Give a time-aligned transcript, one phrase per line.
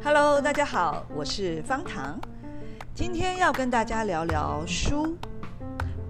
[0.00, 2.20] Hello，大家好，我是方糖，
[2.94, 5.18] 今天要跟大家聊聊书。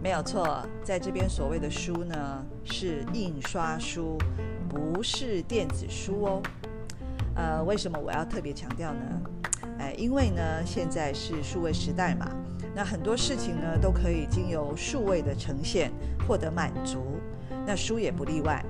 [0.03, 4.19] 没有错，在这边所谓的书呢，是印刷书，
[4.69, 6.43] 不是电子书哦。
[7.35, 9.23] 呃，为什么我要特别强调呢？
[9.79, 12.31] 哎，因为呢，现在是数位时代嘛，
[12.77, 15.91] 那很多事情呢都可以经由数位的呈现
[16.29, 16.99] 获得满足，
[17.67, 18.63] 那书也不例外。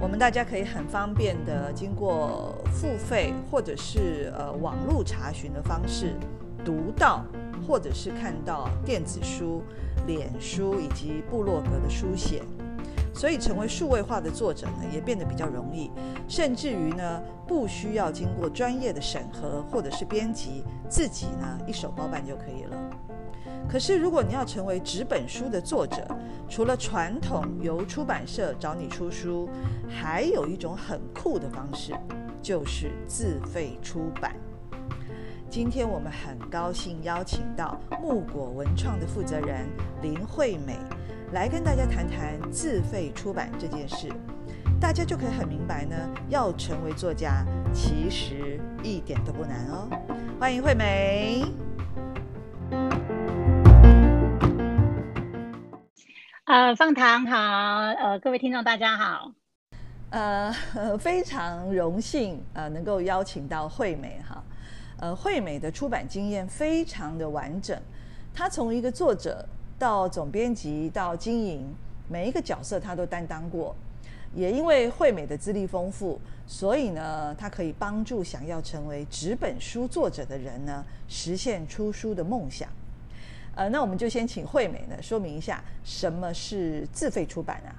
[0.00, 6.16] 我们大家可以很方便的经过付费或者是呃网络查询的方式
[6.64, 7.24] 读到，
[7.64, 9.62] 或者是看到电子书、
[10.04, 12.42] 脸书以及部落格的书写，
[13.14, 15.92] 所以成为数位化的作者呢也变得比较容易，
[16.26, 22.76] 甚至于呢不需要经过专业的审核或者是编辑，自己呢一手包办就可以了。
[23.72, 26.06] 可是，如果你要成为纸本书的作者，
[26.46, 29.48] 除了传统由出版社找你出书，
[29.88, 31.94] 还有一种很酷的方式，
[32.42, 34.36] 就是自费出版。
[35.48, 39.66] 今天我们很高兴邀请到木果文创的负责人
[40.02, 40.76] 林惠美，
[41.32, 44.12] 来跟大家谈谈自费出版这件事。
[44.78, 45.96] 大家就可以很明白呢，
[46.28, 49.88] 要成为作家，其实一点都不难哦。
[50.38, 51.71] 欢迎惠美。
[56.52, 57.38] 呃，方糖好，
[57.98, 59.32] 呃，各位听众大家好，
[60.10, 60.52] 呃，
[61.00, 64.44] 非常荣幸呃能够邀请到惠美哈，
[65.00, 67.80] 呃，惠美的出版经验非常的完整，
[68.34, 69.42] 她从一个作者
[69.78, 71.74] 到总编辑到经营，
[72.06, 73.74] 每一个角色她都担当过，
[74.34, 82.68] 也因为惠美的资历丰富，所以呢，她可以帮助想要成为纸本书作者的人呢，实现出书的梦想。
[83.54, 87.76] 呃，那我们就先请惠美呢说明一下什么是自费出版啊？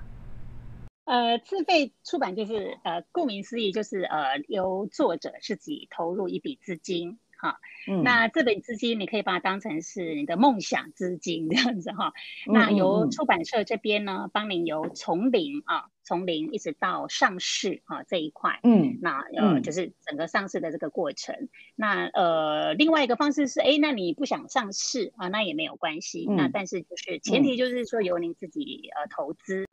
[1.06, 7.60] 呃，自费出版就是呃，顾名思义就是呃，由作者自己投入一笔资金哈。
[7.88, 8.02] 嗯。
[8.02, 12.14] 那这本资金你可以把它当成是你的梦想资金这样子哈。
[12.48, 12.54] 嗯。
[12.56, 15.90] 那由出版社这边呢，帮您由从零啊。
[16.06, 21.34] 从零一直到上市啊这一块，嗯，那呃就是整个上市的这个过程。
[21.34, 26.26] 嗯、那呃另外一个方式是，哎，那你不想上市啊，那也没有关系。
[26.30, 29.66] 嗯、那但是就是前提就是说由您自己呃投资。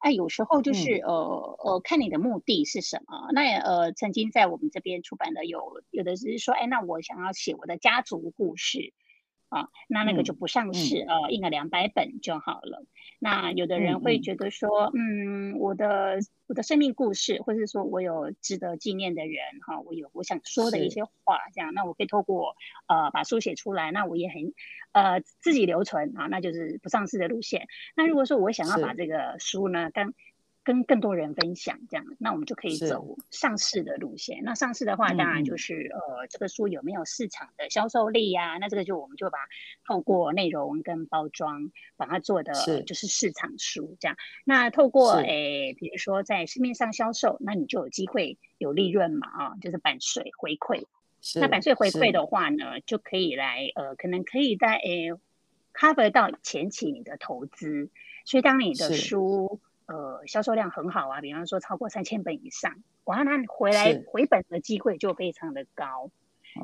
[0.00, 3.28] 哎，有时候就是、嗯、呃呃看你的目的是什么。
[3.32, 8.92] 那呃曾经在我们这边出版的有有的是说，哎，那我想要写我的家族故事。
[9.52, 12.86] 啊，那那个就不上市，呃、嗯，印个两百本就好了。
[13.18, 19.36] 那有的人会觉得说，嗯，嗯，我的我的生命故事，或者是说我有值得纪念的人，
[19.66, 22.56] 哈，我有我想说的一些话，这样，那我可以透过
[22.88, 24.54] 呃把书写出来，那我也很
[24.92, 27.68] 呃自己留存啊，那就是不上市的路线。
[27.94, 30.14] 那如果说我想要把这个书呢，跟
[30.64, 34.42] 跟更多人分享，这样，那我们就可以走上市的路线。
[34.44, 38.58] 那上市的话，当然就是、嗯、呃，这个书有没有市场的销售力呀、啊？
[38.58, 39.38] 那这个就我们就把
[39.84, 42.52] 透过内容跟包装，把它做的
[42.86, 44.16] 就是市场书这样。
[44.44, 50.84] 那透过诶，比如说在市面上销售，那你就有机会有利润嘛啊，就是版税回馈。
[51.40, 55.10] 那版税回馈的话呢，就可以来呃，可能可以在诶
[55.74, 57.90] cover 到前期你的投资。
[58.24, 59.60] 所以当你的书。
[59.92, 62.72] 呃，销售量很好啊，比方说超过三千本以上，
[63.04, 66.10] 哇，那回来回本的机会就非常的高。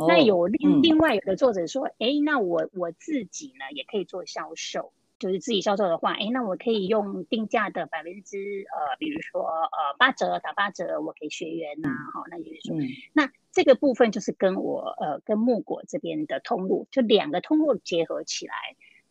[0.07, 18.55] 那有另另外有的作者说，哎、嗯，那我我自己呢也可以做销售，就是自己销售的话，哎，那我可以用定价的百分之呃，比如说呃八折打八折，我给学员呐、啊，好、嗯，那就是说，嗯、那这个部分就是跟我呃跟木果这边的通路，就两个通路结合起来，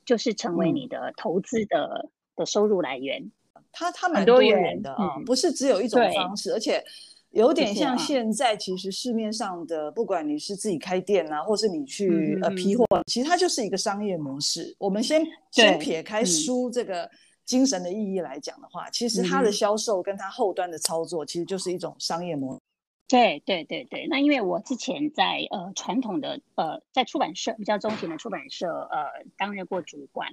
[0.06, 3.32] 就是成为你的投资的、嗯、的收入来源。
[3.78, 6.84] 它它蛮多元的啊，不是只有一种方式，而且
[7.30, 14.76] 有点像现在其实市面上的，不管你是自己开店啊，或是你去呃批货，其实它就是一个商业模式。
[14.80, 17.08] 我们先先撇开书这个
[17.46, 22.62] 精神的意义来讲的话，其实它的销售跟它后端的操作，其实就是一种商业模式。
[23.08, 30.30] 对对对对，那因为我之前在呃传统的呃在出版社比较中型的出版社呃担任过主管。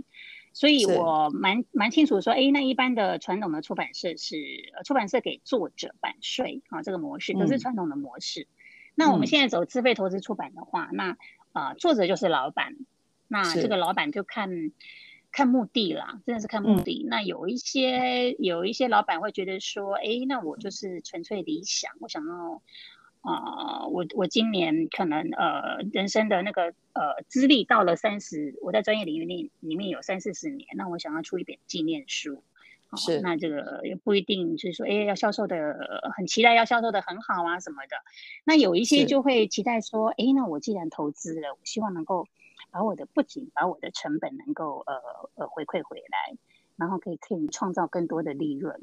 [0.54, 4.36] 所以我蛮蛮清楚说，哎，那一般的传统的出版社是
[4.84, 8.42] 出版社给作者版税啊，这个模式都是传统的模式。
[8.42, 8.48] 嗯、
[8.94, 11.18] 那我们现在走自费投资出版的话，那
[11.52, 12.76] 啊、呃、作者就是老板，
[13.28, 14.48] 那这个老板就看
[15.32, 17.02] 看目的啦，真的是看目的。
[17.04, 22.62] 嗯、那有一些有一些老板会觉得说，哎，那我就是纯粹理想，我想要。
[23.24, 32.42] 啊、呃，我我今年可能呃人生的那个呃资历到了三十，我在专业领域里里面有三四十年，那我想要出一本纪念书，
[32.98, 35.56] 是，那这个也不一定就是说，哎，要销售的
[36.14, 37.96] 很期待，要销售的很好啊什么的。
[38.44, 42.28] 那有一些就会期待说，哎，那我既然投资了，我希望能够
[42.70, 45.00] 把我的不仅把我的成本能够呃
[45.36, 46.36] 呃回馈回来，
[46.76, 48.82] 然后可以可以创造更多的利润。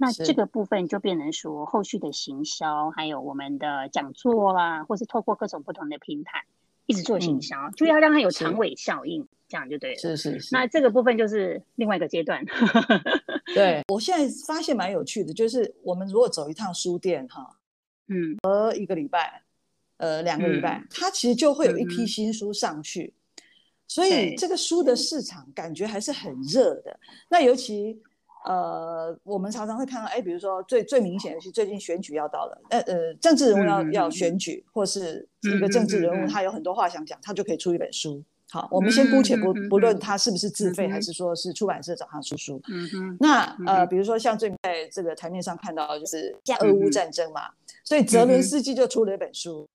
[0.00, 6.42] 那这个部分就变成说，后续的行销，还有我们的讲座啦，或是透过各种不同的平台，
[6.86, 9.98] 一直做行销，嗯、就要让它有长尾效应，这样就对了。
[9.98, 10.48] 是是是。
[10.52, 12.42] 那这个部分就是另外一个阶段。
[13.54, 17.58] 对，我现在发现蛮有趣的，就是我们如果走一趟书店哈，
[18.08, 19.42] 嗯，隔一个礼拜，
[19.98, 23.42] 呃，两个礼拜，嗯、它其实就会有一批新书上去，嗯、
[23.86, 26.98] 所以这个书的市场感觉还是很热的。
[27.28, 28.00] 那尤其。
[28.44, 38.22] 呃，我们常常会看到，哎，比如说最最明显的是最近选举要到了，呃呃，政治人物要、嗯、要选举，或是一个政治人物，他有很多话想讲，他就可以出一本书。
[38.52, 42.60] 好，我们先姑且不不论他是不是自费，还是说是出版社找他出书。
[42.68, 43.16] 嗯嗯。
[43.20, 47.42] 那呃，比如说像最近在这个台面上看到就是俄乌战争嘛，
[47.84, 49.68] 所以泽伦斯基就出了一本书，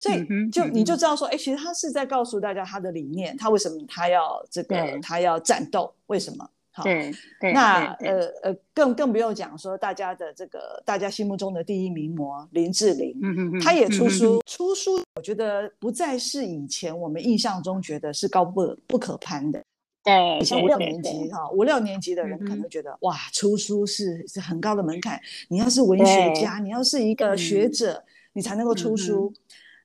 [0.00, 6.48] 所以就你就知道说，哎，其实他是在告诉大家他的理念，他为什么他要这个他要战斗，为什么？
[6.76, 19.58] 好对，对那呃呃，更更不用讲说大家的这个大家心目中的第一名模林志玲，嗯嗯嗯，他也出书，嗯、出书，我觉得不再是以前我们印象中觉得是高不不可攀的。
[20.04, 25.18] 对，以前五六年级哈，五六年级的人可能觉得、嗯、哇，出书是是很高的门槛，
[25.48, 29.32] 你要是文学家，你要是一个学者，嗯、你才能够出书。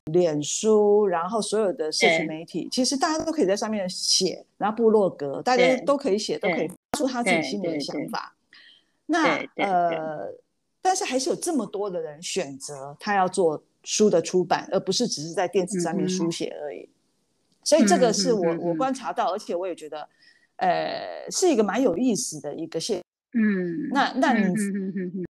[0.06, 8.36] 嗯脸书，然后所有的社群媒体，其实大家都可以在上面写，然后部落格，大家都可以写，都可以发出他自己心里的想法。
[9.06, 10.34] 那呃，
[10.82, 16.90] 但是还是有这么多的人选择他要做书的出版，而不是只是在电子上面书写而已。
[17.64, 20.10] 所以这个是我我观察到，而且我也觉得，
[20.56, 23.00] 呃，是一个蛮有意思的一个现。
[23.34, 24.52] 嗯，那那你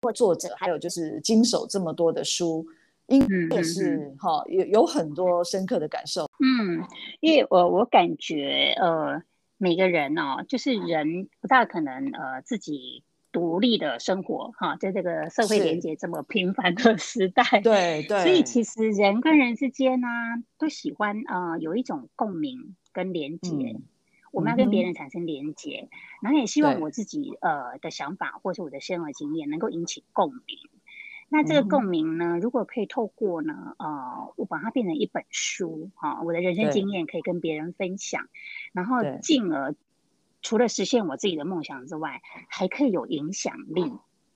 [0.02, 2.68] 或作者，还有就是经手这么多的书。
[3.08, 4.16] 应该是。
[4.20, 6.30] 哈，有有很多深刻的感受。
[6.40, 6.84] 嗯，
[7.20, 9.22] 因为我我感觉呃，
[9.58, 20.08] 每个人哦，就是人不大可能呃自己独立的生活哈，在这个社会连接这么频繁的时代，对 对，所以其实人跟人之间呢，
[20.58, 23.84] 都喜欢呃有一种共鸣跟连接，嗯、
[24.32, 30.58] 我们要跟别人产生连接，嗯、然后也希望我自己呃的想法或是我的生活经验能够引起共鸣。
[31.30, 38.30] 那这个共鸣呢，嗯、如果可以透过呢，呃，我把它变成一本书，哈、哦，我的人生经验可以跟别人分享，
[38.72, 39.76] 然后进而
[40.42, 43.84] 除了实现我自己的梦想之外，还可以有影响力，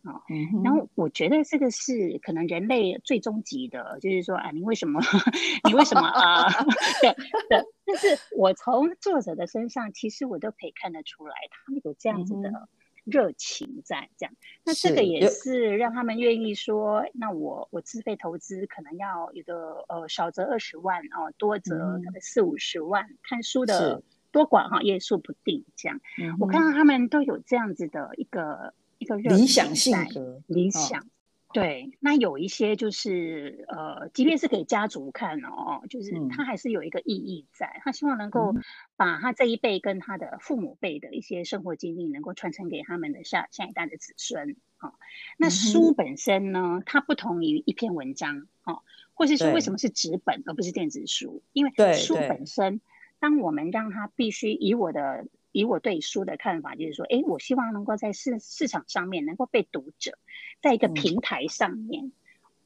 [0.03, 0.63] 啊、哦，嗯、哼。
[0.63, 4.99] 然后我觉得这个是可能人类最终极的，就是说啊，你为什么，
[5.63, 6.49] 你为什么啊？
[7.01, 7.13] 对
[7.47, 12.67] 对，但是我从作者的身上，其实我都可以看得出来，他们有这样子的。
[13.05, 14.33] 嗯热情在这样，
[14.63, 25.99] 那这个也是让他们愿意说，那我我自费投资可能要有个呃少则二十万哦，多则四五十万，嗯、看书的多寡哈，页数不定这样。
[26.19, 31.03] 嗯、我看到他们都有这样子的一个一个热情，理想性格，理想。
[31.51, 38.55] 哦对，那有一些就是呃，即便是给家族看哦，就是他还是有一个意义在，嗯、他希望能够
[38.95, 44.93] 把他这一辈跟他的父母辈的一些生活经历能够传承给他们的下下一代的子孙啊、哦。
[45.37, 48.81] 那书本身呢，它不同于一篇文章哦，
[49.13, 51.43] 或是说为什么是纸本而不是电子书？
[51.53, 52.81] 因为书本身，
[53.19, 55.25] 当我们让它必须以我的。
[55.51, 60.17] 以我对书的看法，就是说，哎，我希望能够在市市场上面能够被读者，
[60.61, 62.11] 在一个平台上面，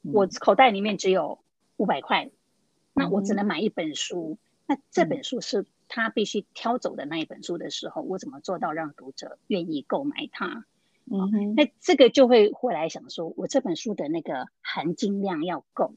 [0.04, 1.40] 嗯、我口袋里面只有
[1.78, 2.32] 五百块，嗯、
[2.94, 4.38] 那我只能买一本书，
[4.68, 10.66] 嗯、那这本书是他必须挑走的那一本书的时候，我怎么做到让读者愿意购买它？
[11.12, 15.94] 嗯哼，那这个就会回来想说，我这本书的那个含金量要够。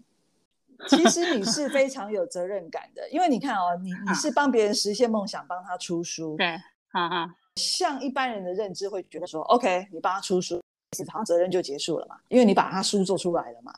[0.86, 6.56] 其实你 是非常有责任感的，因为你看哦，你你是帮别人实现梦想，帮他出书，对。
[6.98, 10.60] 哈哈，像一般人的认知会觉得说，OK，你帮他出书，
[11.08, 13.72] 好像责任就结束了嘛，因为你把他书做出来了嘛。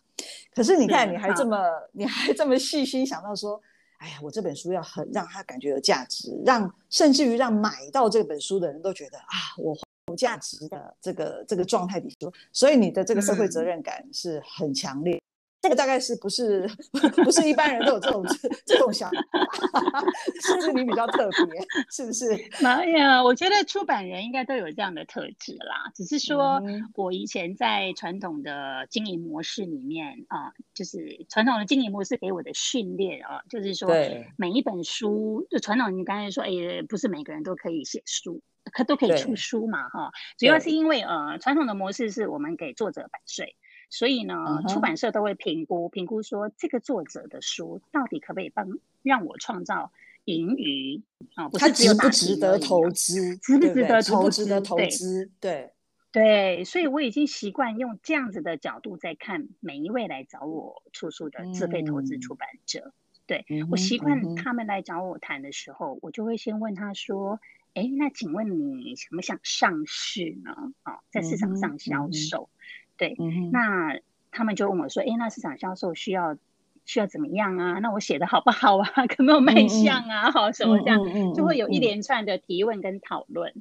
[0.55, 1.59] 可是你看，你还这么，
[1.93, 3.61] 你还这么细心想到说，
[3.99, 9.77] 哎呀，我这本书要很让他感觉有价值，让甚至于让买到这本书的人都觉得啊，我
[10.09, 15.21] 有价值的这个这个状态底下，所以你的这个社会责任感是很强烈。
[15.61, 16.67] 这个大概是不是
[17.23, 18.25] 不是一般人都有这种
[18.65, 19.19] 这种想法，
[20.43, 21.61] 是不是你比较特别？
[21.91, 22.33] 是不是？
[22.65, 25.91] 哎呀，我觉得出版人应该都有这样的特质啦。
[25.95, 26.63] 只是说
[26.95, 33.91] 我以前在传统的经营模式里面啊，就是传统的经营模式给我的训练啊，就是说
[34.37, 38.43] 每一本书，就传统你刚才说，哎，不是每个人都可以写书。
[38.73, 40.13] 可都可以出书嘛，哈。
[40.39, 43.57] 主要是因为呃，传统的模式是我们给作者版税，
[43.91, 48.67] 所以呢，出版社都会评估评估说这个作者的书到底可不可以帮
[49.03, 49.93] 让我创造
[50.25, 51.03] 盈余
[51.35, 51.49] 啊？
[51.49, 54.45] 不是只有 值不值得投资，值不值得投资？
[54.45, 55.31] 值得投资？
[55.41, 55.73] 对
[56.13, 62.93] 对，所以我已经习惯用这样子的角度在看每一位来找我出书的自费投资出版者。
[63.27, 67.39] 对，我习惯他们来找我谈的时候，我就会先问他说
[67.75, 70.53] ：“哎，那请问你想不想上市呢？
[70.83, 72.51] 啊，在市场上销售？
[73.01, 73.17] 对，
[73.51, 73.99] 那
[74.31, 76.37] 他们就问我说：‘哎，那市场销售需要
[76.85, 77.79] 需要怎么样啊？
[77.81, 78.87] 那我写的好不好啊？
[79.09, 80.31] 可没有卖相啊？
[80.31, 81.01] 好什么这样，
[81.35, 83.55] 就会有一连串的提问跟讨论。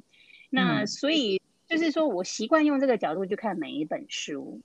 [0.50, 4.60] 那所以就是说我习惯用这个角度去看每一本书。”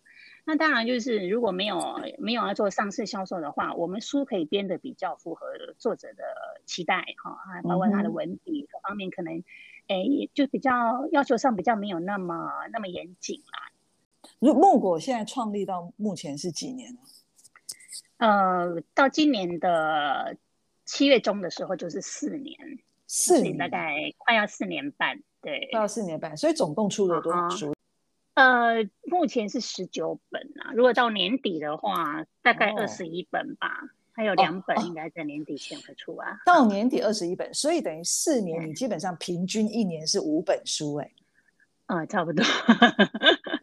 [0.47, 5.47] 那当然就是，如果没有没有要做上市销售的话，我们书可以编的比较符合
[5.79, 6.23] 作者的
[6.65, 9.43] 期待哈，啊，包括他的文笔各方面，可能，
[9.87, 10.05] 哎，
[10.35, 13.71] 就比较要求上比较没有那么那么严谨啦。
[14.39, 16.99] 如木果现在创立到目前是几年了？
[18.17, 20.37] 呃，到今年的
[20.85, 22.57] 七月中的时候就是四年，
[23.07, 27.73] 四年大概快要四年半，对，快要四年半，所以总共出了多少书？
[28.35, 36.31] 呃，目前是十九本啊，如果到年底的话，大概二十一本吧，哦、还有两本应该在年底前会出啊。
[36.31, 41.13] 哦哦、到年底二十一本，所以等于四年，你基本上平均一年是五本书哎、欸。
[41.87, 42.43] 啊、呃，差不多。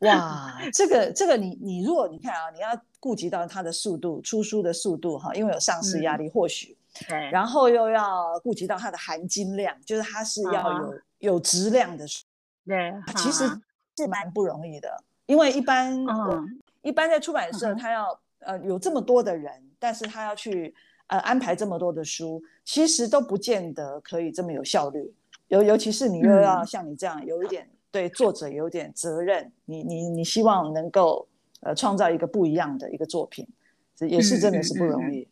[0.03, 2.69] 哇，这个这个你你如果你看啊，你要
[3.01, 6.77] 顾及到它的速度，出书的速度哈，因为有上市压力，或许、
[7.09, 12.25] 嗯，然后又要顾及到它的含金量，就是它是要有、嗯、有质量的书。
[12.67, 13.47] 对，其实。
[13.47, 13.61] 是。
[14.09, 20.75] 蛮不容易的，因为一般、嗯、一般在出版社，他要、嗯、呃有这么多的人，但是他要去
[21.07, 25.15] 呃安排这么多的书，其实都不见得可以这么有效率。
[25.49, 31.29] 尤尤其是你又要像你这样有一点、嗯、对作者有点责任，你你你希望能够
[31.61, 33.47] 呃创造一个不一样的一个作品，
[33.95, 35.19] 这也是真的是不容易。
[35.19, 35.27] 嗯嗯嗯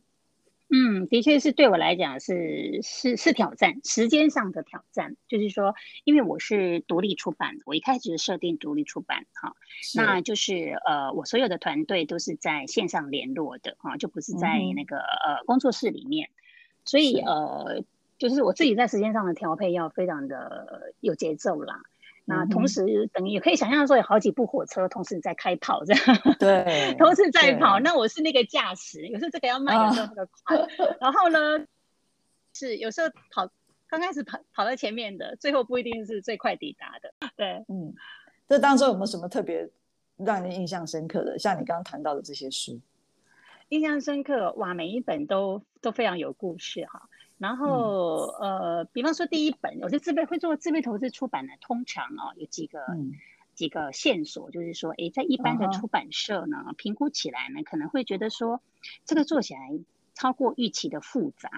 [0.72, 5.16] 嗯，的确是对我来讲是是是挑战，时间上的挑战。
[5.26, 5.74] 就是说，
[6.04, 9.56] 因为我是独立出版，我一开始设定独立出版哈，
[9.96, 16.30] 那就是呃，我所有的团队都是在线上联络的哈，就不是在那个、嗯、呃工作室里面，
[16.84, 17.82] 所以呃，
[18.16, 21.82] 就是我自己在时间上的调配要非常的有节奏啦。
[22.30, 26.02] 那同时，等于也可以想象说，有好几部火车同时在开跑，这样
[26.38, 27.80] 对，同时在跑。
[27.80, 30.56] 那我是那个驾驶，有时候这个要慢，有时候那个快。
[31.00, 31.66] 然后呢，
[32.54, 33.50] 是有时候跑
[33.88, 37.12] 刚开始跑跑到前面的，最后不一定是最快抵达的。
[37.36, 37.92] 对，嗯，
[38.48, 39.68] 这当中有没有什么特别
[40.16, 41.36] 让人印象深刻的？
[41.36, 42.78] 像你刚刚谈到的这些书，
[43.70, 47.08] 印象深刻哇，每一本都都非常有故事哈。
[47.40, 53.12] 然后、嗯，呃，比方说第一本，我是自费会做自费投资出版的，通常哦有几个、嗯、
[53.54, 58.60] 几个线索，就是说，哎，在一般的出版社呢、嗯，评估起来呢，可能会觉得说，
[59.06, 59.60] 这个做起来
[60.12, 61.48] 超过预期的复杂，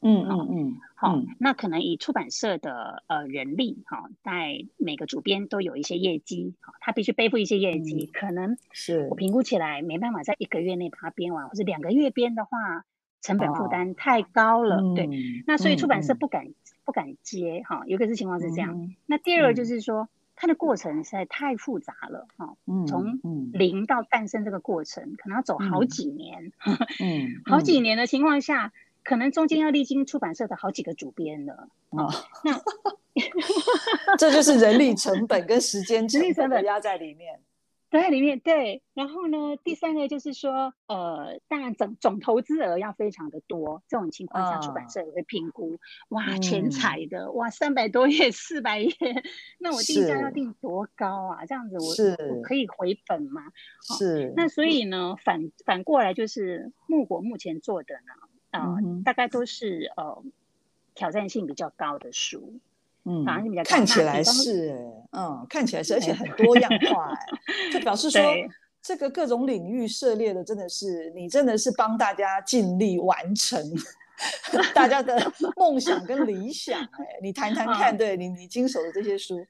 [0.00, 9.06] 嗯嗯嗯，好、嗯，那可能以出版社的呃人力哈，在每个主编都有一些业绩，哈，他必须背负一些业绩，嗯、可能是。
[9.08, 12.84] 我评估起来没办法在一个月内把它编完，或者两个月编的话。
[13.22, 17.84] 成本负担太高了，哦、对、嗯，那所以出版社不敢、嗯、不敢接哈。
[17.86, 22.56] 有个是情况是这样、嗯，那第二个就是说、嗯，它的过程实在太复杂了哈。
[22.66, 23.20] 嗯，从
[23.52, 26.52] 零到诞生这个过程，可能要走好几年。
[26.66, 28.72] 嗯，嗯好几年的情况下，
[29.04, 31.68] 可能中间要历经出版社的好几个主编了。
[31.90, 32.10] 哦，
[32.44, 32.60] 那
[34.18, 37.38] 这就是人力成本跟时间成本压在里面。
[37.92, 38.82] 都在里面，对。
[38.94, 48.90] 然后呢，第三个就是说，呃，当然总总投资额要非常的多，这种情况下，出版社也会评估，哦、哇，全彩的，哇，三百多页、四百页，
[49.58, 51.44] 那我定价要定多高啊？
[51.44, 53.42] 这样子我，我我可以回本吗？
[53.98, 54.28] 是。
[54.28, 58.12] 哦、那所以呢，反反过来就是木果目前做的呢，
[58.52, 60.24] 呃，嗯、大概都是呃
[60.94, 62.58] 挑战性比较高的书。
[63.04, 64.76] 嗯，反而是比较看起来是，
[65.12, 68.20] 嗯，看起来是，而且很多样化，哎，就表示说
[68.80, 73.60] 这个各种领域涉猎的真的是你，真的是帮大家尽力完成
[74.74, 79.44] 大家的梦想跟理想，哎，你谈谈看，对你你经手的这些书。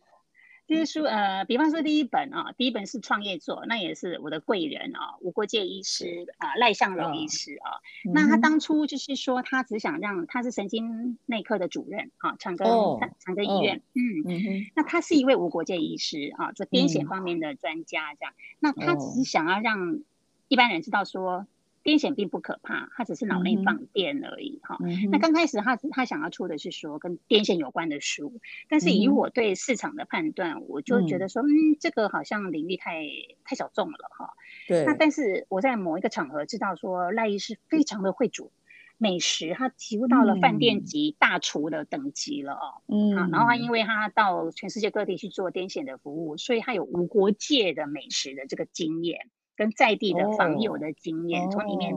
[0.73, 7.77] 这些书，呃，比方说第一本啊，第一本是创业作，那也是我的贵人啊，吴国界医师啊，赖向荣医师啊、
[8.09, 8.13] 嗯。
[8.15, 14.67] 那他当初就是说，他只想让他是神经内科的主任啊，长庚、哦、长庚医院，哦、嗯。
[14.75, 18.41] 那他是一位吴国界医师啊，做癫痫方面的专家，这样、嗯。
[18.61, 20.01] 那他只是想要让
[20.49, 21.47] 一般人知道说，
[21.85, 24.79] 癫痫并不可怕，它只是脑内放电而已哈。
[24.81, 33.05] 嗯、那刚开始他他想要出的是说跟癫痫有关的书，但是以我对市场的判断，嗯、我就觉得说，嗯，这个好像领域太
[33.45, 34.31] 太小众了哈。
[34.69, 34.85] 对。
[34.85, 38.53] 那但是我在某一个场合知道说赖医师非常的会煮
[38.99, 42.83] 美食，他几乎到了饭店级大厨的等级了哦。
[42.87, 43.15] 嗯。
[43.31, 49.29] 然后他因为他到全世界各地去做癫痫的服务，所以他有无国界的美食的这个经验。
[49.63, 51.71] 跟在地的访友的经验，从、oh.
[51.71, 51.95] 里面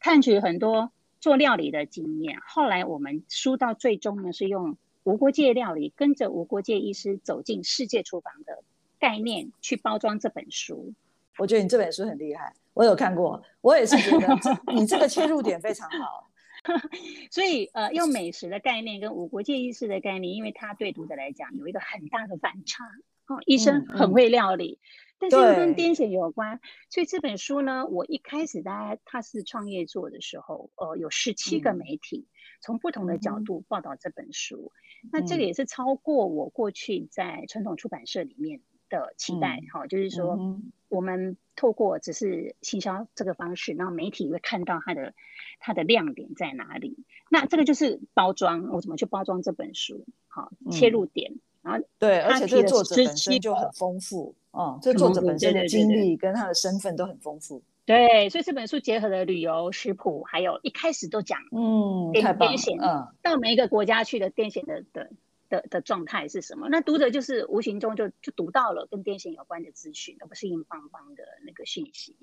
[0.00, 0.90] 探取很多
[1.20, 2.40] 做料理的经验。
[2.44, 8.64] 后来我们书到最终呢，是用无国界料理，跟着无国界医师走进世界厨房的
[8.98, 10.92] 概念去包装这本书。
[11.38, 14.26] 我觉得你这本书很厉害，我有看过，我也是觉得
[14.74, 16.28] 你这个切入点非常好。
[17.30, 22.84] 所以呃，用美食的概念跟无国界医师的概念，因为他对读者来讲有一个很大的反差。
[23.28, 24.80] 哦，医生很会料理。
[24.82, 32.26] 嗯嗯但是又跟癫痫有关，所以这本书呢，我一开始大家他是创业做的时候，呃，有十七个媒体
[32.60, 45.14] 从不同的角度报道这本书，嗯、那这个也是超过我过去在传统出版社里面的期待，哈、嗯，就是说、嗯、我们透过只是行销这个方式，然后媒体会看到它的
[45.58, 51.34] 它的亮点在哪里，那这个就是包装，我怎么去包装这本书，好，切入点。
[51.64, 57.62] 嗯啊，对，而且这个作者本身就很丰富，哦、嗯，这个作者本身的经历跟他的身份都很丰富。
[57.86, 62.22] 对，所以这本书结合了旅游、食谱，还有一开始都讲，嗯，癫
[62.56, 65.10] 痫，嗯，到每一个国家去的癫痫的的
[65.48, 66.68] 的的状态是什么？
[66.70, 72.14] 那读者就是无形中就就读到了跟癫痫有关的资讯，而不是硬邦邦的那个信息。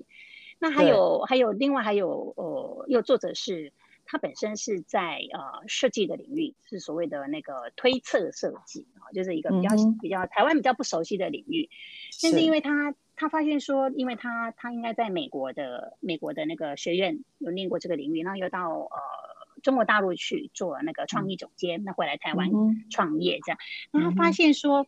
[0.58, 3.72] 那还有还有另外还有呃，又作者是。
[4.12, 11.70] 他本身是在呃设计的领域，是所谓的那个推测设计啊，就是一个比较、嗯、比较台湾比较不熟悉的领域。
[12.22, 18.98] 但是因为他他发现说，因为他他应该在美国的美国的那个学院有念过这个领域，然后又到呃
[19.62, 22.50] 中国大陆去做那个创意总监，嗯、那回来台湾
[22.90, 23.58] 创业这样，
[23.92, 24.86] 那、嗯、他发现说。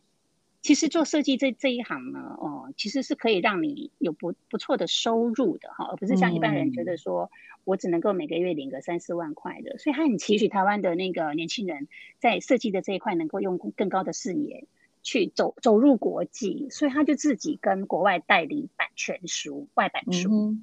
[0.65, 7.29] 其实做设计这这一行呢，哦，其实是可以让你有不不错的收入的哈，而不是像一般人觉得说
[7.65, 9.77] 我只能够每个月领个三四万块的。
[9.77, 11.87] 所以他很期许台湾的那个年轻人
[12.17, 14.67] 在设计的这一块能够用更高的视野
[15.03, 20.55] 去走走入国际，所以他就自己跟国外代理版权书、外版书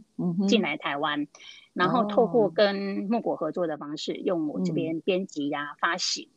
[0.49, 1.29] 进来台湾，
[1.75, 6.29] 然后透过跟木果合作的方式，用我这边编辑呀、发行。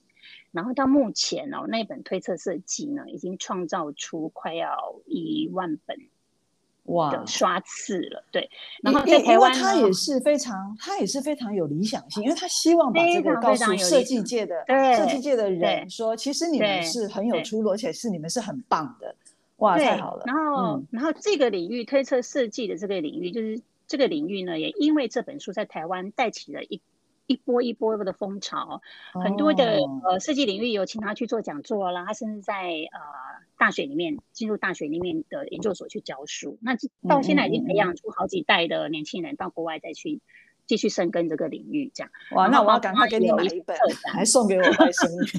[0.56, 6.00] 然后到目前哦，那本推测设计呢，已经创造出快要一万本
[6.86, 8.24] 哇的刷次了。
[8.32, 8.50] 对，
[8.82, 14.64] 然后在台湾他也是非常，他也是非常有理想性，因为他希望把这个告诉设计界的
[14.96, 19.14] 设计界的人说，其实你们是很有出路，而且是你们是很棒的。
[19.58, 20.24] 哇，太好了。
[20.26, 26.80] 然后，然后这个领域推测设计的这个领域，就是这个领域呢，也因为这本书在台湾带起了一。
[27.28, 28.82] 一波一波的风潮，
[29.14, 33.00] 很多的呃设计领域有请他去做讲座啦，他甚至在呃
[33.58, 36.76] 大学里面进入大学里面的研究所去教书，那
[37.08, 40.22] 到现在已经培养出好几代的年轻人到国外再去。
[40.68, 42.12] 继续深耕这个领域，这样。
[42.32, 43.76] 哇，那我要赶快给你买一本，
[44.12, 45.30] 还送给我外甥女，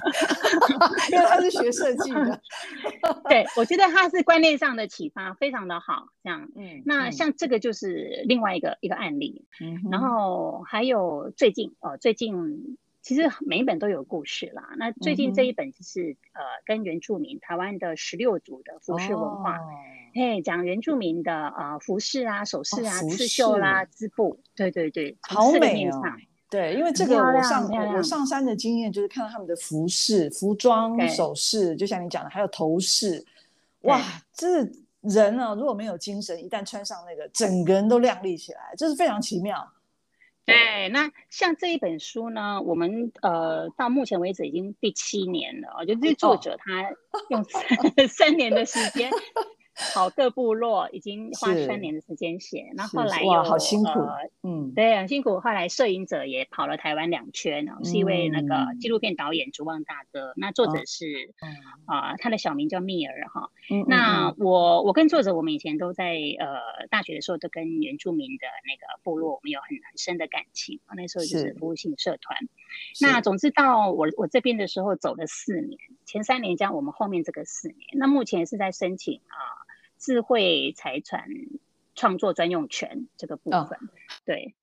[1.13, 2.41] 因为他是学设计的。
[3.29, 12.77] 对，我觉得他是观念上的启发非常的好，这样，嗯，那像这个就是另外一个一个案例，嗯，然后还有最近哦，最近。
[13.07, 14.71] 其实每一本都有故事啦。
[14.79, 26.03] 那最近这一本就是、嗯、呃，跟原住民台湾的十六族的服饰文化，哎、哦，讲原住民的呃服饰啊、首饰啊、哦、刺绣啦、织布，对对对，好美哦。
[26.49, 33.25] 对，因为这个我上我上山的经验就是看到他们的服饰、服装、首饰，就像你讲的，还有头饰，
[33.81, 34.01] 哇，
[34.33, 34.61] 这
[35.01, 39.73] 人啊，如果没有精神，一旦穿上那个，整个人都亮丽起来，这是非常奇妙。
[40.45, 46.89] 对，那像这一本书呢，我们呃到目前为止已经第七年了，我觉得这作者他
[47.31, 49.11] 用三、哦、三年的时间。
[49.93, 55.39] 跑各部落已经花三年的时间写，那后，后来又好辛苦，呃、嗯，对，很辛苦。
[55.39, 60.33] 后来摄影者也跑了台湾两圈，嗯、是一位那个纪录片导演竹旺大哥。
[60.37, 61.35] 那作者是
[61.85, 63.51] 啊、他的小名叫蜜儿哈。
[63.71, 70.81] 嗯、那我我跟作者，我们以前都在呃大学的时候都跟原住民的那个部落，我们有很很深的感情。
[70.97, 72.39] 那时候就是服务性社团。
[73.03, 79.66] 那总之到我我这边的时候走了四年，前三年加我们后面这个四年，那目前是在申请啊。
[79.99, 81.29] 智慧财产
[81.95, 83.89] 创作专用权这个部分，哦、
[84.25, 84.55] 对，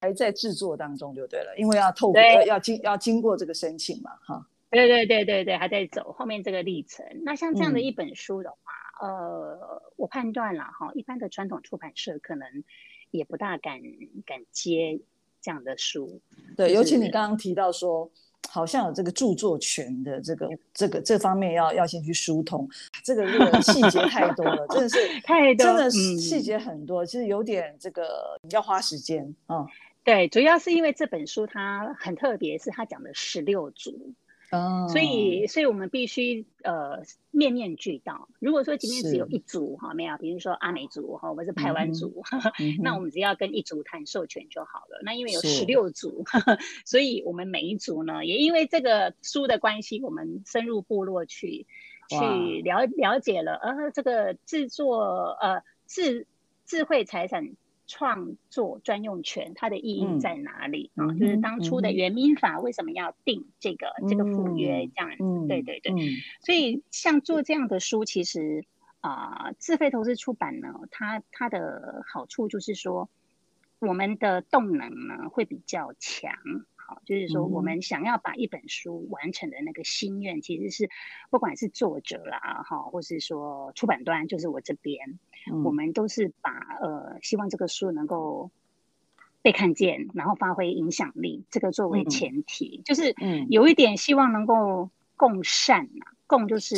[0.00, 7.04] 还在制作当中就对了，因为要透过要经要经过这个申请嘛，哈，对对对对对，还在走后面这个历程。
[7.24, 8.72] 那像这样的一本书的话，
[9.02, 12.64] 嗯、呃，我判断了哈，一般的传统出版社可能
[13.10, 13.80] 也不大敢
[14.24, 15.00] 敢接
[15.40, 16.20] 这样的书。
[16.56, 18.10] 对，就是、尤其你刚刚提到说，
[18.48, 22.68] 好像有这个著作权的这个这个这方面要要先去疏通，
[23.04, 29.58] 这个这个细节太多了，真的是 太多，真的是细节很多，其实有点这个要花时间啊。
[29.58, 29.66] 嗯、
[30.04, 34.12] 对，主要是因为这本书它很特别，是它讲的十六族。
[34.50, 38.28] 哦，所以，所以我们必须呃面面俱到。
[38.38, 42.22] 如果说今天只有一组哈，没有，比如说阿美族哈，或者是排湾族，
[42.58, 45.00] 嗯、那我们只要跟一组谈授权就好了。
[45.02, 46.24] 那因为有十六族，
[46.86, 51.66] 所以我们每一组呢，也因为这个书的关系，我们深入部落去
[52.08, 56.26] 去了了解了，呃，这个制作呃智
[56.64, 57.56] 智慧财产。
[57.86, 61.06] 创作专用权它的意义在哪里啊？
[61.06, 65.16] 嗯、就是当初的原民法为什么要定这个、嗯、这个附约这样子？
[65.20, 65.98] 嗯、对对对，嗯、
[66.40, 68.64] 所以像做这样的书，其实
[69.00, 73.08] 啊、呃，自费投资出版呢，它它的好处就是说，
[73.78, 76.32] 我们的动能呢会比较强。
[76.88, 80.88] 好，就是说，我们想要把一本书完成的那个心愿，其实是
[81.30, 85.18] 不管是作者啦，哈，或是说出版端，就是我这边，
[85.50, 88.52] 嗯、我们都是把呃，希望这个书能够
[89.42, 93.12] 被看见，然后发挥影响力，这个作为前提，嗯、就是
[93.50, 96.76] 有一点希望能够共善呐，共就是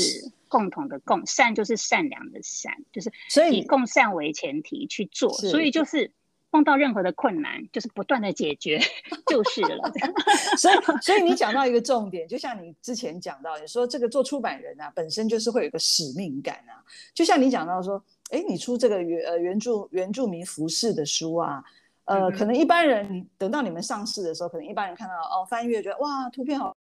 [0.49, 6.13] 共同的共，善就是善良的善，就是所以以共善为前提去做，所以就是。
[6.51, 8.81] 碰到任何的困难，就是不断的解决
[9.29, 9.93] 就是了。
[10.57, 16.81] 所以，所以你讲到一个重点，就像你之前讲到，你说这个做出版人啊，本身就是会有一个使命感啊。
[17.13, 21.63] 就像你讲到说，哎，你出这个原呃原住原住民服饰的书啊，
[22.07, 26.75] 呃，嗯、可能一般人等到你们上市的时候，可能一般人看到哦翻阅觉得哇图片好，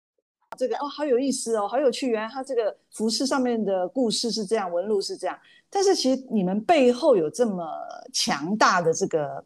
[0.56, 5.38] 这个哦好有意思哦，好有趣，原来它这个服饰上面的故事是这样，纹路是这样。
[5.68, 7.70] 但是其实你们背后有这么
[8.14, 9.44] 强大的这个。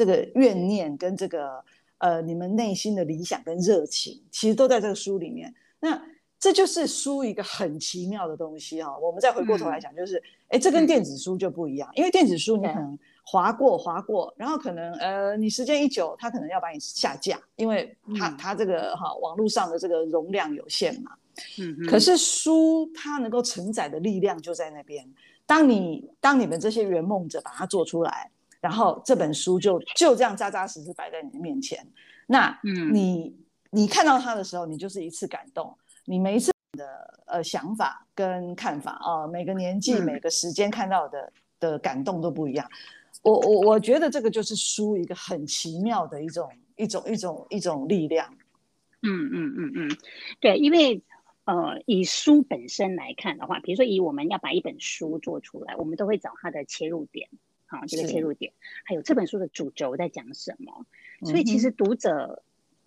[0.00, 1.62] 这个怨念跟这个
[1.98, 5.54] 呃，你们内心的理想跟热情，其实都在这个书里面。
[5.78, 6.02] 那
[6.38, 8.98] 这就是书一个很奇妙的东西哈、哦。
[8.98, 10.16] 我们再回过头来讲，就是
[10.48, 21.10] 哎、嗯，这跟电子书就不一样，嗯、因为电子书你可能滑过划过，然后可能呃，你时间一久，它可能要把你下架，因为它、嗯、它这个哈网络上的这个容量有限嘛。
[21.58, 21.86] 嗯嗯。
[21.86, 25.06] 可是书它能够承载的力量就在那边。
[25.44, 28.30] 当你当你们这些圆梦者把它做出来。
[28.60, 31.86] 然后这本书就就这样扎扎实实摆在你的面前，
[32.26, 32.58] 那
[32.92, 35.76] 你、嗯、你看到它的时候，你就是一次感动。
[36.04, 42.68] 你每一次的呃想法跟看法啊、呃，每个年纪、嗯、每个时间看到的的感动都不一样。
[43.22, 48.26] 我我我觉得这个就是书一个很奇妙的一种一种一种一种力量。
[49.02, 49.96] 嗯嗯嗯嗯，
[50.40, 51.02] 对，因为
[51.44, 57.28] 呃以书本身来看的话，比如说以我们要把一本书做出来，我们都会找它的切入点。
[57.70, 58.52] 好，这个切入点，
[58.84, 60.84] 还有这本书的主轴在讲什么？
[61.24, 62.42] 所以其实读者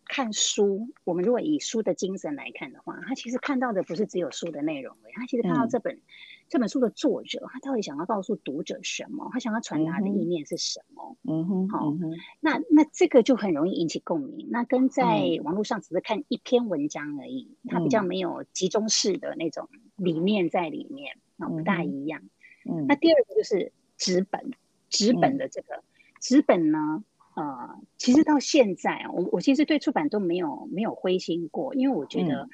[0.06, 6.02] 看书，我们如果以书的精神来看的话，他其实看到的不是只有书的内容，他其实看到这本、嗯、
[6.50, 9.30] 这本书的作者，他到底想要告诉读者什么？
[9.32, 11.16] 他想要传达的意念是什么？
[11.24, 11.94] 嗯哼，好，
[12.42, 14.50] 那那这个就很容易引起共鸣。
[14.52, 22.22] 那跟在网络上只是看一篇文章而已，它、嗯、比较没有集中式的那种理念在里面，啊、嗯，不大一样。
[22.70, 24.52] 嗯，那第二个就是纸本。
[24.94, 25.84] 纸本的这个
[26.22, 27.04] 纸、嗯、本呢，
[27.34, 32.48] 呃，其实到现在啊，我我其实对出版都没有没有灰心过，因为我觉得，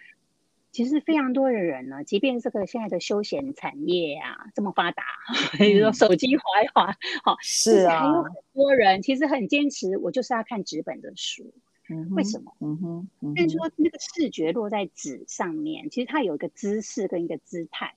[0.72, 5.04] 其实非常多的人呢，嗯、即便这个现在的休闲产业啊这么发达，
[5.58, 11.54] 比如说手机滑一滑，好、嗯，是啊，还有很多人其实很坚持，我就是要看纸本的书，
[11.90, 12.56] 嗯哼，为什么？
[12.62, 17.96] 嗯哼，嗯哼，但是说那个视觉落在纸上面，其实它有一个姿势跟一个姿态，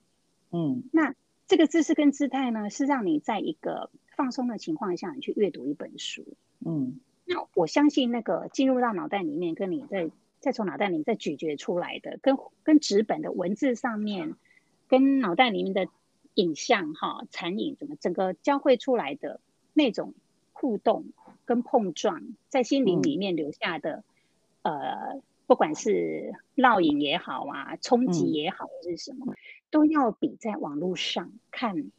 [0.51, 1.15] 嗯，那
[1.47, 6.25] 这个姿势跟姿态呢，是让你在一个放松的情况下，你去阅读一本书，
[6.65, 14.35] 嗯，那我相信那个进入到脑袋里面，跟你在再从脑袋里面再咀嚼出来的，跟跟纸本的文字上面，
[14.87, 15.87] 跟脑袋里面的
[16.35, 19.39] 影像哈残影，怎么整个交汇出来的
[19.73, 20.13] 那种
[20.51, 21.05] 互动
[21.45, 24.03] 跟碰撞，在心灵里面留下的，
[24.61, 29.37] 嗯、呃，不管是烙印也好啊，冲击也好，或是什么，嗯、
[29.71, 31.91] 都要比在网络上看。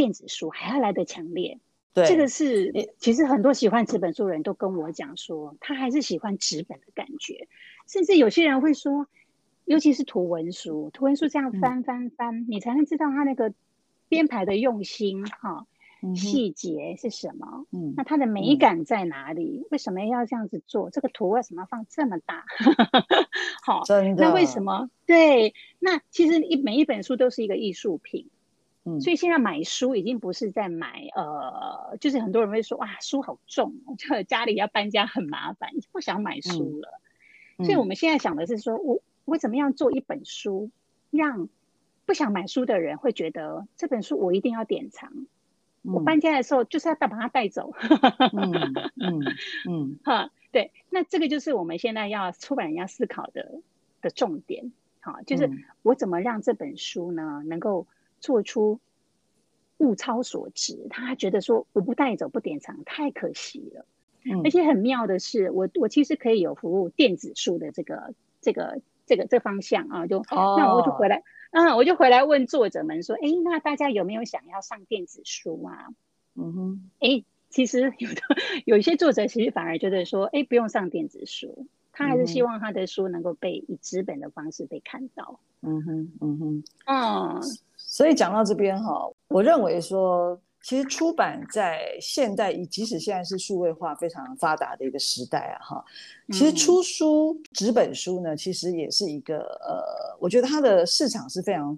[0.00, 1.58] 电子书还要来得强烈，
[1.92, 7.48] 对，这个是其实很多喜欢纸本书的人都跟我讲说，他还是喜欢纸本的感觉，
[7.86, 9.06] 甚至有些人会说，
[9.66, 13.52] 尤其是图文书，图文书这样翻翻翻，嗯、你才能知道他那个
[14.08, 15.66] 编排的用心哈，
[16.16, 19.60] 细节是什么，嗯，那它的美感在哪里？
[19.64, 20.88] 嗯、为什么要这样子做？
[20.88, 22.46] 这个图为什么要放这么大？
[23.62, 24.88] 好，真的，那为什么？
[25.04, 28.30] 对，那其实一每一本书都是一个艺术品。
[28.96, 37.00] 嗯，所以现在买书已经不是在买，呃，就是很多人会说，哇，书好重， 就家里要搬家很麻烦，不想买书了。
[37.58, 40.70] 嗯、所以我们现在想的是说，我我怎么样做一本书，
[41.10, 41.48] 让
[42.06, 45.10] 不想买书的人会觉得这本书我一定要典藏。
[45.82, 47.72] 嗯、我搬家的时候就是要带把它带走。
[48.32, 49.22] 嗯嗯
[49.68, 53.60] 嗯， 哈，对，那这个就是我们现在要出版人要思考的
[54.02, 54.72] 的重点。
[55.00, 55.50] 好，就是
[55.82, 57.86] 我怎么让这本书呢，能够
[58.20, 58.78] 做出
[59.78, 60.86] 物超所值？
[60.90, 63.86] 他觉得说我不带走不典藏太可惜了。
[64.22, 75.88] 嗯，而且很妙的是，我我其实可以有服务电子书的这个这个这个这方向啊，就、哦、那我就回来，嗯，我就回来问作者们说，哎，那大家有没有想要上电子书啊？
[76.34, 78.20] 嗯哼，哎，其实有的
[78.66, 81.66] 有一些作者其实反而觉得说，哎，不用上电子书。
[81.92, 85.40] 他还是希望他的书能够被以纸本的方式被看到。
[85.60, 87.40] 嗯哼，嗯哼，嗯。
[87.90, 95.84] 所以讲到这边哈，我认为说，其实出版在现代，即使现在是数位化非常发达的一个时代啊，哈，
[96.28, 101.76] 其实出书纸本书呢，其实也是一个呃，我觉得它的市场是非常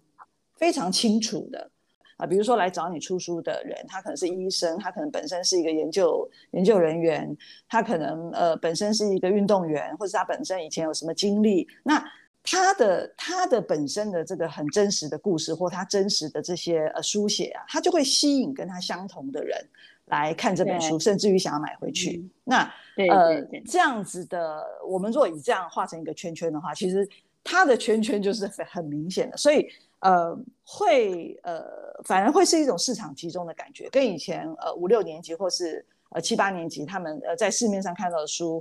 [0.56, 1.70] 非常清楚的。
[2.18, 7.34] 啊，比如说来找你出书的人，他可能是医生，他可能本身是一个研究研究人员，
[7.66, 12.04] 他可能呃本身是一个运动员，或者他本身以前有什么经历，那
[12.42, 19.58] 他的他的本身的这个很真实的故事，或他真实的这些呃书写啊，他就会吸引跟他相同的人
[20.06, 22.16] 来看这本书，甚至于想要买回去。
[22.16, 22.74] 嗯、那
[23.08, 27.08] 呃这样子的，我们若以这样画成一个圈圈的话，其实
[27.44, 29.68] 他的圈圈就是很很明显的，所以。
[30.02, 31.62] 呃，会呃，
[32.02, 38.60] 反而会是一种市场集中的感觉，跟以前呃五六年级或是呃七八年级他们呃在市面上看到的书，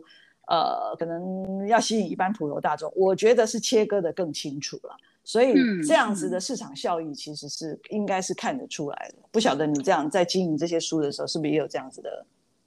[0.52, 4.98] 呃，可能要吸引一般普罗大众，我觉得是切割的更清楚了。
[5.24, 9.20] 所以这样子的市场效益其实是应该是看得出来的。
[9.32, 12.26] 不晓得你这样在经营这些书的时候，是不是也有这样子的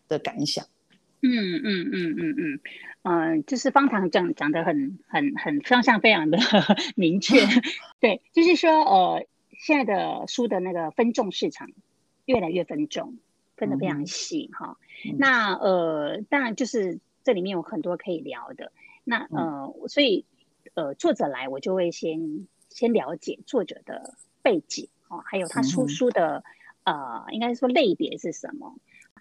[0.08, 0.64] 的感想？
[1.20, 2.60] 嗯嗯嗯嗯嗯，
[3.02, 6.38] 嗯，就是方糖讲讲的很很很方向非常的
[6.96, 7.44] 明确，
[8.00, 9.26] 对，就是说呃，
[9.58, 11.68] 现在的书的那个分众市场
[12.24, 13.16] 越来越分众，
[13.56, 14.78] 分的非常细哈。
[15.04, 18.70] 嗯、那呃，当然就是这里面有很多可以聊的。
[19.02, 20.24] 那呃，所以
[20.74, 26.44] 呃，作者来我就会先先了解作者的背景哦，还有他出书的、
[26.84, 28.76] 嗯、呃，应该说类别是什么。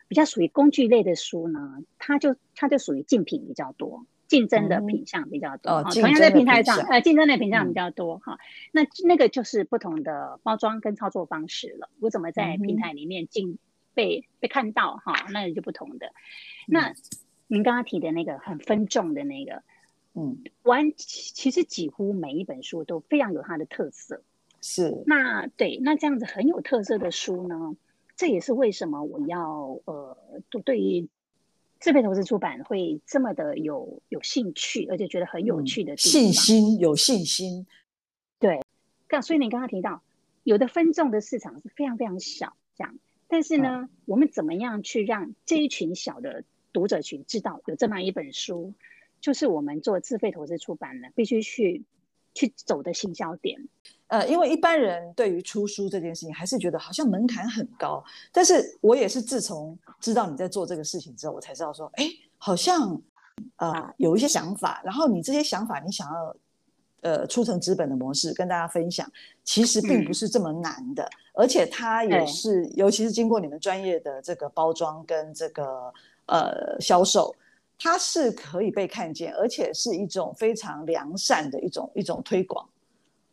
[0.10, 5.72] 比较属于工具类的书呢，它就它就属于竞品比较多，竞争的品相比较多。
[5.72, 8.38] 嗯哦、同样在平台上，呃，竞争的品相比较多哈、嗯。
[8.74, 11.90] 那那个就是不同的包装跟操作方式了。
[12.00, 13.58] 我怎么在平台里面进
[13.96, 15.14] 被被看到哈？
[15.32, 16.12] 那也就不同的。
[16.68, 16.94] 那
[17.54, 19.62] 您刚刚提的那个很分众的那个，
[20.16, 24.24] 嗯，完其实几乎每一本书都非常有它的特色。
[24.60, 25.04] 是。
[25.06, 27.76] 那对，那这样子很有特色的书呢？
[28.16, 30.18] 这也是为什么我要呃，
[30.66, 31.08] 对于
[31.80, 37.68] 自费投资出版会这么的有有兴趣，而且觉得很有趣的地方、嗯、信心，有信心。
[38.40, 38.62] 对，
[39.08, 40.02] 刚所以你刚刚提到，
[40.44, 42.96] 有的分众的市场是非常非常小，这样，
[43.28, 48.74] 但是呢、嗯，我们怎么样去让这一群小的读者群知道有这么一本书，
[49.22, 51.86] 就是我们做自费投资出版的，必须去
[52.34, 53.70] 去走的行销点。
[54.08, 62.08] 呃，因为一般人对于出书这件事情还是觉得好像门槛很高，但是我也是自从知道你在做这个事情之后，我才知道说，哎，
[62.38, 63.02] 好像
[63.56, 66.36] 呃有一些想法，然后你这些想法你想要
[67.02, 69.12] 呃出成资本的模式跟大家分享，
[69.44, 75.92] 其实并不是这么难的，嗯、而且它也是，尤其是经过你们专业的这个包装跟这个
[76.28, 77.36] 呃销售，
[77.78, 82.68] 它是可以被看见，而且是一种非常良善的一种一种推广。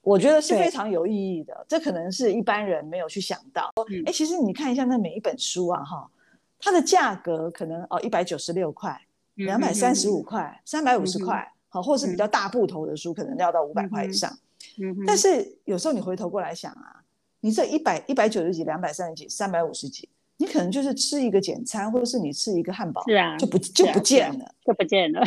[0.03, 3.71] 我觉得是非常有意义的，这可能是一般人没有去想到。
[4.07, 6.11] 哎、嗯，其实你看一下那每一本书啊，哈，
[6.59, 8.99] 它的价格可能哦一百九十六块、
[9.35, 14.35] 两百三十五块、三百五十块，好，或是比较大部头的书，可能要到五百块以上。
[14.79, 17.05] 嗯，但是有时候你回头过来想啊，
[17.41, 20.09] 你这一百一百九十几、两百三十几、三百五十几，
[20.41, 25.21] 你可能就是吃一个简餐，或者是你吃一个汉堡，是啊，就不就不见了，就不见了。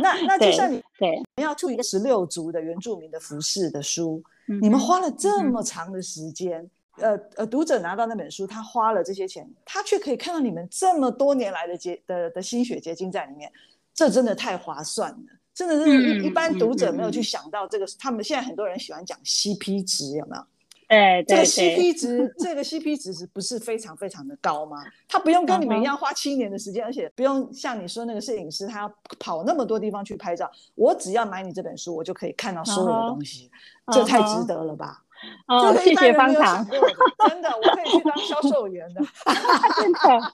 [0.00, 4.22] 那 那就像你对，你要出一个十六族的原住民的服饰的书，
[4.62, 6.58] 你们花了这么长的时间，
[6.96, 13.52] 嗯、呃呃，读者拿到那本书，他花了这些钱，他却可以看到你们这么多年来的结的的心血结晶在里面，
[13.92, 15.18] 这真的太划算了，
[15.52, 20.42] 真的是一、嗯、一般读者没有去想到这个，他们现在很多人喜欢讲 CP 值，有没有？
[20.88, 24.82] 哎，这个 CP 值，这个 CP 值是不是非常非常的高吗？
[25.06, 30.50] 他不用跟你们一样花七年的时间，而且不用像你说那个摄影师，他要跑那么多地方去拍照。
[30.74, 33.50] 我只要买你这本书，我就可以看到所有的东西，
[33.92, 35.02] 这太值得了吧？
[35.46, 39.00] 哦，谢谢方糖，真的，我可以去当销售员的。
[39.76, 40.32] 真的，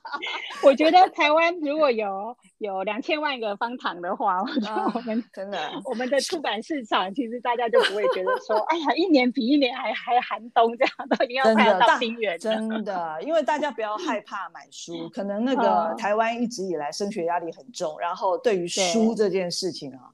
[0.62, 12.38] 我觉得台湾如果有有两千万个方糖的话，我觉得我们真的，我们的出版市场其实大家就不会觉得说，哎呀，一年比一年还还寒冬这样，都一定要排到冰原。
[12.38, 20.11] 真的，因为大家不要害怕买书，可能那个台湾一直以来升学压力很重，然后对于书这件事情啊。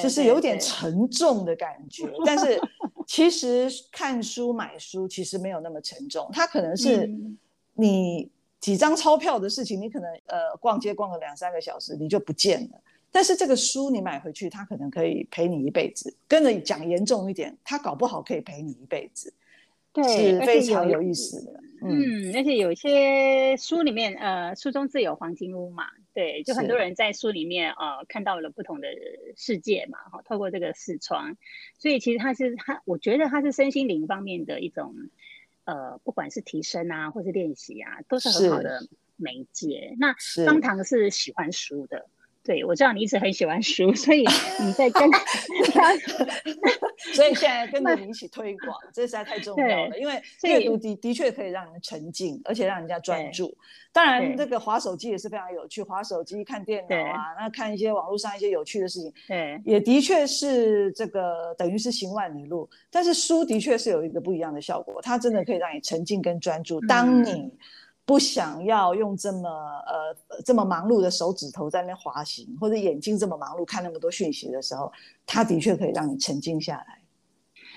[0.00, 2.60] 就是有点沉重的感觉，但是
[3.06, 7.10] 其实看书买书其实没有那么沉重，它可能是
[7.74, 16.14] 你几张钞票的事情，你可能呃逛街逛个两三个小时你就不见了，但是这个书你买回去，它可能可以陪你一辈子。
[16.28, 19.32] 跟着讲严重一点，它搞不好可以陪你一辈子，
[19.92, 21.60] 对，是非常有意思的。
[21.84, 25.84] 嗯，而且有些书里面，呃，书中自有黄金屋嘛。
[26.14, 28.88] 对，就很多人在书里面呃看到了不同的
[29.36, 31.36] 世界嘛，哈，透过这个视窗，
[31.78, 34.94] 所以其实它是它，我觉得它是身心灵方面的一种，
[35.64, 39.94] 呃，不管是提升啊，或是练习啊，都是很好的媒介。
[39.98, 42.06] 那方糖是喜欢书的。
[42.44, 44.24] 对，我知道你一直很喜欢书，所以
[44.60, 45.08] 你在跟，
[47.14, 49.96] 所以现在跟着你一起推广，这实在太重要了。
[49.96, 53.56] 因为阅读的的确可以让人沉浸，而且让人家专注。
[53.92, 62.68] 当然，这个滑手机也是非常有趣，滑手机、看电脑啊，那看一些网络上一些有趣的事情，对，也的确是这个等于是行万里路。
[62.90, 66.80] 但是书的确是有一个不一样的效果，它真的可以让你沉浸跟专注。
[66.82, 67.52] 当你
[68.12, 74.92] 不想要用这么呃这么忙碌的手指头在那滑行，或者眼睛这么忙碌看那么多讯息的时候，
[75.24, 77.00] 它的确可以让你沉静下来。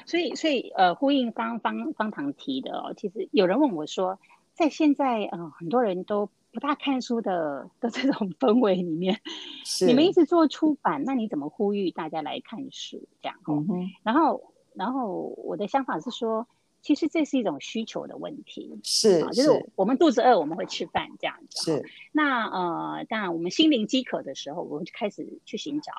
[0.05, 4.19] 所以，所以呃，呼应方方方糖提的哦，其实有人问我说，
[4.53, 9.21] 在现在呃很多人都不大看书的 的这种氛围里面，
[9.63, 13.37] 是你们一直做出版，那你怎么呼吁大家来看书这样？
[13.47, 16.45] 嗯，然后，然后我的想法是说。
[16.85, 21.63] 其实这是一种需求的问题，是啊，就是我们肚子饿，我们会吃饭这样子。
[21.63, 25.91] 是，那呃，当然我们心灵饥渴的时候，我们就开始去寻找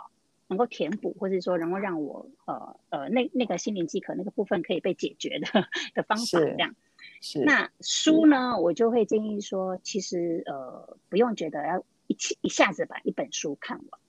[0.47, 6.77] 能够填补，或者说能够让我呃呃那那个心灵饥渴那个部分可以被解决的的方法这样。
[7.21, 7.41] 是。
[7.41, 14.01] 那书呢，我就会建议说，其实呃不用觉得要一起一下子把一本书看完，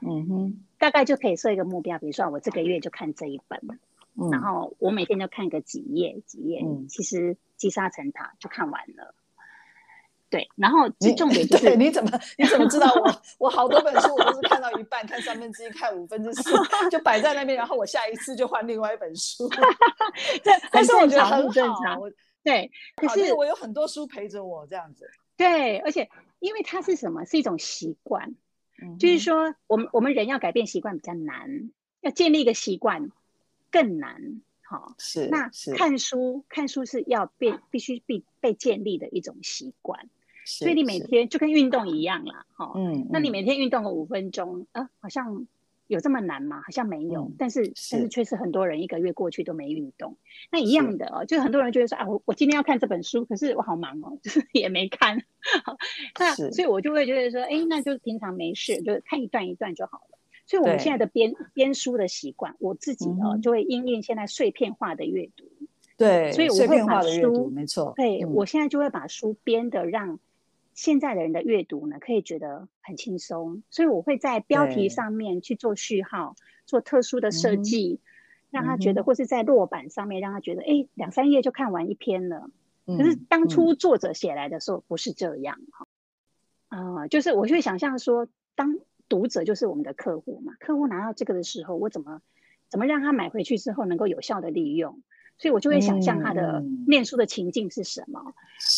[0.00, 3.60] 嗯哼，大概就可以设一个目标，比如说我这个月就看这一本。
[4.14, 9.14] 嗯、然后我每天就看个几页几页，嗯、其实积沙成塔就看完了。
[10.28, 16.50] 对，然后最重点 就是你，你怎么你怎么知道我我好多本书我都是看到一半，看三分之一，看五分之四，
[16.90, 19.46] 就摆在那边，然后我下一次就换另外一本书。
[20.42, 22.00] 这但是我觉得很正常。
[22.00, 22.10] 我
[22.42, 25.10] 对，可是我有很多书陪着我这样子。
[25.36, 27.24] 对，而且因为它是什么？
[27.26, 28.34] 是一种习惯。
[28.82, 31.70] 嗯、就是说，我们我们人要改变习惯比较难，
[32.00, 33.10] 要建立一个习惯。
[33.72, 40.08] 更难，好是那看书看书是要变必须必被建立的一种习惯，
[40.46, 45.46] 所以你每天就跟运动一样啦，哈，嗯，那你每天运动个五分钟，啊，好像
[45.88, 46.62] 有这么难吗？
[46.62, 50.16] 好像没有，但是但是确实很多人一个月过去都没运动，
[50.50, 55.22] 那一样的哦，就是很多人觉得说啊，我我今天要看这本书，可是我好忙哦，就是也没看，
[56.18, 60.18] 那所以我就会觉得说，哎，那就是平常没事就看一段一段就好了。
[60.44, 65.44] 所以我们现在的编编书的习惯，我自己哦就会因应现在碎片化的阅读，
[65.96, 70.18] 对，所以我会把书，没错，对，我现在就会把书编的让
[70.74, 76.34] 现在的人的阅读呢可以觉得很轻松，所以我会在标题上面去做序号，
[76.66, 78.00] 做特殊的设计，
[78.50, 82.50] 让他觉得，或是在落版上面让他觉得，哎，两三页就看完一篇了。
[82.84, 85.86] 可是当初作者写来的时候不是这样哈，
[86.68, 88.76] 啊，就是我就会想象说当。
[89.08, 92.20] 读者就是我们的客户嘛，客户拿到这个的时候，我怎么
[92.68, 95.02] 怎么让他买回去之后能够有效的利用？
[95.38, 98.20] 所以我就会想象他的念书的情境是什么。
[98.20, 98.32] 嗯、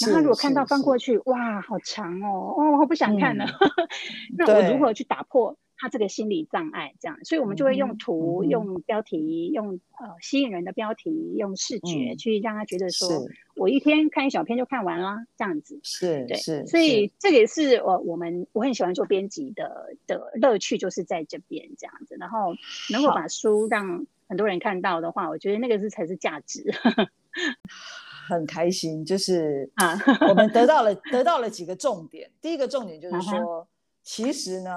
[0.07, 3.45] 然后他如果看到翻过去，哇，好长哦，哦，我不想看了。
[3.45, 3.89] 嗯、
[4.39, 5.57] 那我如何去打破？
[5.85, 15.79] 他这个心理障碍，这样，所以我们就会用图、嗯、用标题、用呃吸引人的标题、用视觉去让他觉得说，嗯、我一天看一小篇就看完了，这样子。
[15.83, 16.67] 是，对，是。
[16.67, 22.17] 所以这个也是我我们我很喜欢做编辑的的乐趣，就是在这边这样子。
[22.19, 22.55] 然后
[22.91, 26.65] 能够把书让很多人看到的话，我觉得那个是才是价值。
[28.27, 32.31] 很开心，就是啊，我们得到了 得到了几个重点。
[32.41, 33.69] 第一个重点就是说，
[34.03, 34.73] 其实呢。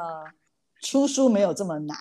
[0.82, 1.96] 出书没有这么难，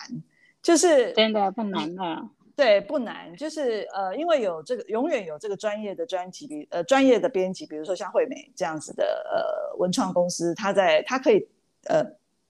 [0.62, 2.30] 就是真的不难了。
[2.54, 11.46] 对，不难，就是呃，因为有这个，永远有这个专业的专辑，比呃专业的编辑，比如说像惠美这样子的呃文创公司，他在他可以
[11.84, 12.02] 呃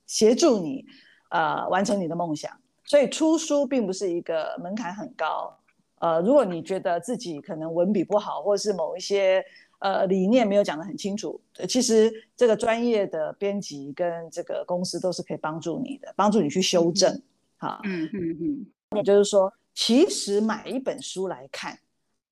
[0.07, 0.85] 协助你
[1.31, 2.53] 呃完成你的梦想。
[2.85, 5.53] 所以出书并不是一个门槛很高
[5.99, 9.45] 呃，如果你觉得自己可能文笔不好，或者是某一些
[9.79, 17.13] 呃理念没有讲得很清楚，其实这个专业的编辑跟这个公司都是可以帮助你的，帮助你去修正。
[17.13, 17.23] 嗯、
[17.57, 18.67] 好，嗯嗯嗯，
[18.97, 21.79] 也就是说，其实买一本书来看，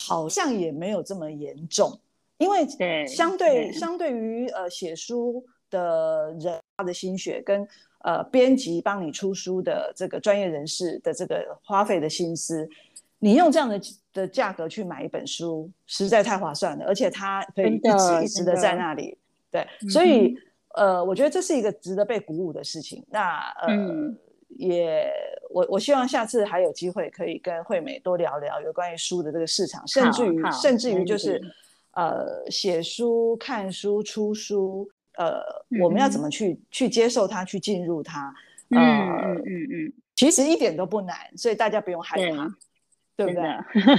[0.07, 1.99] 好像也没有这么严重，
[2.39, 2.67] 因为
[3.07, 7.67] 相对相对于呃写书的人他的心血跟
[8.01, 12.69] 呃编辑帮你出书的这个专业人士的这个花费的心思。
[13.19, 13.81] 你用这样的
[14.15, 19.19] 的价格去买一本书，实在太划算了，而且它可以一直一直的在那里。
[19.51, 20.35] 对，所以、
[20.77, 23.05] 嗯、呃，我觉得这是一个值得被鼓舞的事情。
[23.11, 25.13] 那呃，嗯、也
[25.51, 31.41] 我我希望下次还有机会可以跟惠美多聊聊有关于书的这个市场，甚至于甚至于就是
[31.93, 35.41] 呃，写书、看书、出书，呃，
[35.71, 38.35] 嗯、我们要怎么去去接受它，去进入它？
[38.71, 42.49] 呃、嗯嗯嗯嗯，其实一点都不难，所以大家不用害怕。
[43.17, 43.43] 对不对？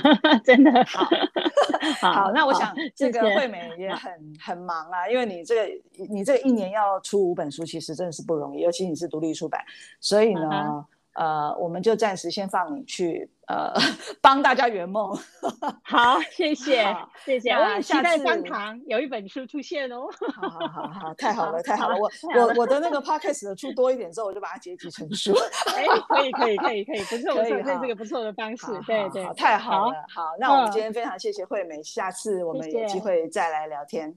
[0.43, 5.71] 真的好，好，那我想这个惠美也很很忙啊，因为你这个
[6.09, 9.61] 你这个一年要出五本书，其实真的是不容易，尤其你是独立出版，
[9.99, 10.85] 所以呢。
[11.15, 13.73] 呃，我们就暂时先放你去，呃，
[14.21, 15.17] 帮大家圆梦。
[15.83, 17.51] 好，谢谢，谢谢。
[17.51, 20.07] 我也期待方糖有一本书出现哦。
[20.33, 21.95] 好好好好，太好了，太好了。
[21.97, 25.33] 我我我的那个 podcast 的出多一点之后，我就把它结集成书。
[25.75, 28.65] 哎，可以可以可以可以，不错不错，这是个不错的方式。
[28.85, 29.93] 对对，太好了。
[30.13, 34.13] 好，那我们今天非常谢谢惠美，下次我们有机会再来聊天。